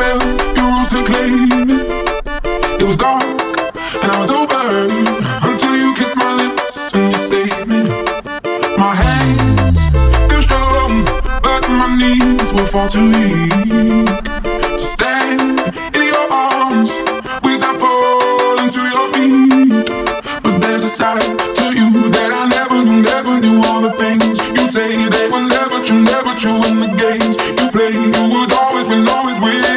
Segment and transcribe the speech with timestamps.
[0.00, 2.80] you rose to claim it.
[2.80, 4.88] It was dark, and I was over
[5.48, 7.82] until you kissed my lips and you stayed me.
[8.78, 9.76] My hands
[10.24, 11.04] still strong,
[11.42, 14.08] but my knees will fall too weak.
[14.80, 15.60] To stand
[15.94, 16.90] in your arms
[17.44, 19.84] without falling to your feet.
[20.42, 21.20] But there's a side
[21.60, 25.44] to you that I never knew, never knew all the things you say they were
[25.44, 27.92] never true, never true the games you play.
[27.92, 29.69] You would always win, always win.